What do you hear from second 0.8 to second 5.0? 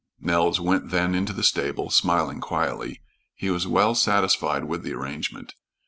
then into the stable, smiling quietly. He was well satisfied with the